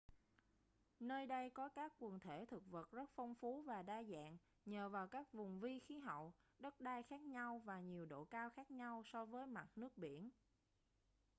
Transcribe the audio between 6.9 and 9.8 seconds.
khác nhau và nhiều độ cao khác nhau so với mặt